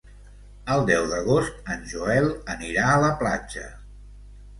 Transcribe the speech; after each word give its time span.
El 0.75 0.85
deu 0.85 1.03
d'agost 1.11 1.69
en 1.73 1.83
Joel 1.91 2.29
anirà 2.53 2.87
a 2.95 2.97
la 3.05 3.11
platja. 3.21 3.67